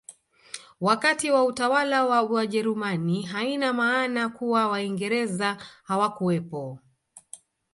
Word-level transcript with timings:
Wakati 0.81 1.31
wa 1.31 1.45
utawala 1.45 2.05
wa 2.05 2.21
wajerumani 2.21 3.21
haina 3.21 3.73
maana 3.73 4.29
kuwa 4.29 4.67
waingereza 4.67 5.57
hawakuwepo 5.83 6.79